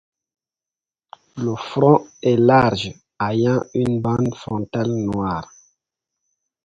[1.45, 5.53] Le front est large, ayant une bande frontale noire.